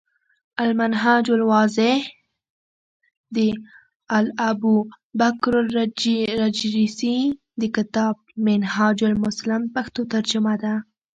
المنهاج 0.65 1.25
الواضح، 1.37 1.99
د 3.35 3.37
الابوبکرالجريسي 4.17 7.17
د 7.61 7.63
کتاب 7.75 8.15
“منهاج 8.47 8.99
المسلم” 9.11 9.61
پښتو 9.75 10.01
ترجمه 10.13 10.53
ده۔ 10.63 10.73